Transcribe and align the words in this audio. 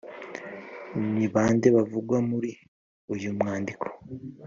Ni 1.13 1.25
bande 1.33 1.67
bavugwa 1.75 2.17
muri 2.29 2.51
uyu 3.13 3.29
mwandiko? 3.37 3.85